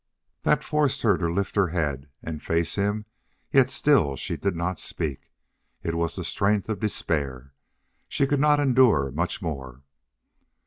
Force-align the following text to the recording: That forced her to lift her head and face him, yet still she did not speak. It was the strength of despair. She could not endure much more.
That 0.41 0.63
forced 0.63 1.03
her 1.03 1.15
to 1.15 1.31
lift 1.31 1.55
her 1.55 1.67
head 1.67 2.09
and 2.23 2.41
face 2.41 2.73
him, 2.73 3.05
yet 3.53 3.69
still 3.69 4.15
she 4.15 4.35
did 4.35 4.55
not 4.55 4.79
speak. 4.79 5.31
It 5.83 5.93
was 5.93 6.15
the 6.15 6.23
strength 6.23 6.69
of 6.69 6.79
despair. 6.79 7.53
She 8.07 8.25
could 8.25 8.39
not 8.39 8.59
endure 8.59 9.11
much 9.11 9.43
more. 9.43 9.83